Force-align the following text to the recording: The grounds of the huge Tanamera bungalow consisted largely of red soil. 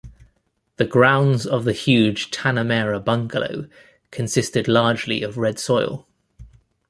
The 0.77 0.85
grounds 0.85 1.45
of 1.45 1.63
the 1.63 1.73
huge 1.73 2.31
Tanamera 2.31 2.99
bungalow 3.05 3.67
consisted 4.09 4.67
largely 4.67 5.21
of 5.21 5.37
red 5.37 5.59
soil. 5.59 6.07